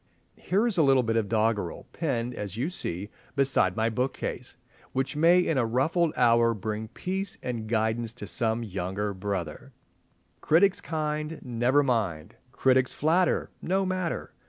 Here 0.39 0.65
is 0.65 0.79
a 0.79 0.81
little 0.81 1.03
bit 1.03 1.15
of 1.15 1.29
doggerel, 1.29 1.85
pinned, 1.93 2.33
as 2.33 2.57
you 2.57 2.71
see, 2.71 3.11
beside 3.35 3.75
my 3.75 3.87
bookcase, 3.91 4.57
which 4.93 5.15
may 5.15 5.39
in 5.41 5.59
a 5.59 5.65
ruffled 5.67 6.11
hour 6.17 6.55
bring 6.55 6.87
peace 6.87 7.37
and 7.43 7.69
guidance 7.69 8.11
to 8.13 8.25
some 8.25 8.63
younger 8.63 9.13
brother— 9.13 9.73
"Critics 10.41 10.81
kind—never 10.81 11.83
mind! 11.83 12.35
Critics 12.51 12.93
flatter—no 12.93 13.85
matter! 13.85 14.33